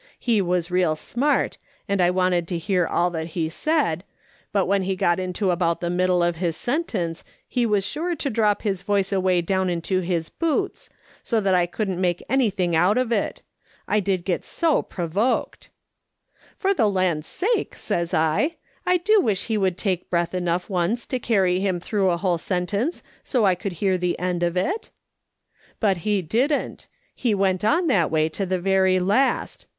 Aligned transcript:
He 0.17 0.41
was 0.41 0.71
real 0.71 0.95
smart, 0.95 1.59
and 1.87 2.01
I 2.01 2.09
wanted 2.09 2.47
to 2.47 2.57
hear 2.57 2.87
all 2.87 3.13
he 3.13 3.49
said, 3.49 4.03
but 4.51 4.65
when 4.65 4.81
he 4.81 4.95
got 4.95 5.19
into 5.19 5.51
about 5.51 5.79
the 5.79 5.91
middle 5.91 6.23
of 6.23 6.37
his 6.37 6.57
sentence 6.57 7.23
he 7.47 7.67
was 7.67 7.85
sure 7.85 8.15
to 8.15 8.29
drop 8.31 8.63
his 8.63 8.81
voice 8.81 9.11
away 9.11 9.43
down 9.43 9.69
into 9.69 9.99
his 9.99 10.29
boots, 10.31 10.89
so 11.21 11.39
that 11.41 11.53
I 11.53 11.67
couldn't 11.67 12.01
make 12.01 12.23
anything 12.27 12.75
out 12.75 12.97
of 12.97 13.11
it. 13.11 13.43
I 13.87 13.99
did 13.99 14.25
get 14.25 14.43
so 14.43 14.81
pro 14.81 15.05
voked!"' 15.07 15.69
For 16.57 16.73
the 16.73 16.89
land's 16.89 17.27
sake,' 17.27 17.75
says 17.75 18.09
T,' 18.09 18.17
I 18.17 18.97
do 19.05 19.21
wish 19.21 19.43
he 19.45 19.55
would 19.55 19.79
SHE 19.79 19.89
HAS 20.09 20.09
TRIALS 20.09 20.33
AND 20.33 20.47
COMPENSA 20.47 20.47
TIONS. 20.47 20.49
37 20.49 20.49
lake 20.49 20.49
breath 20.49 20.63
enougli 20.63 20.69
once 20.89 21.05
to 21.05 21.19
carry 21.19 21.59
liim 21.59 21.79
tlirough 21.79 22.13
a 22.15 22.17
whole 22.17 22.37
sentence 22.39 23.03
so 23.23 23.45
I 23.45 23.53
could 23.53 23.73
hear 23.73 23.99
the 23.99 24.17
end 24.17 24.41
of 24.41 24.57
it.'" 24.57 24.89
But 25.79 26.03
lie 26.03 26.21
didn't, 26.21 26.87
he 27.13 27.35
went 27.35 27.63
on 27.63 27.85
that 27.85 28.09
way 28.09 28.29
to 28.29 28.47
the 28.47 28.59
very 28.59 28.97
last. 28.99 29.67